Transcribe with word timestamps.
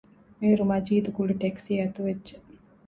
އޭރު 0.39 0.63
މަޖީދު 0.71 1.09
ގުޅި 1.17 1.33
ޓެކްސީ 1.41 1.71
އަތުވެއްޖެ 1.79 2.35